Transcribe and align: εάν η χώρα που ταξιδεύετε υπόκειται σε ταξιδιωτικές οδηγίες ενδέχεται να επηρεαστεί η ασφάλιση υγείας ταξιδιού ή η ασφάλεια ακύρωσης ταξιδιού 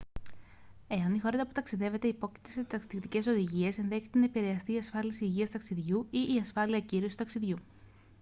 εάν 0.87 1.13
η 1.13 1.19
χώρα 1.19 1.45
που 1.45 1.51
ταξιδεύετε 1.53 2.07
υπόκειται 2.07 2.49
σε 2.49 2.63
ταξιδιωτικές 2.63 3.27
οδηγίες 3.27 3.77
ενδέχεται 3.77 4.19
να 4.19 4.25
επηρεαστεί 4.25 4.73
η 4.73 4.77
ασφάλιση 4.77 5.23
υγείας 5.25 5.49
ταξιδιού 5.49 6.07
ή 6.09 6.33
η 6.35 6.39
ασφάλεια 6.39 6.77
ακύρωσης 6.77 7.15
ταξιδιού 7.15 7.57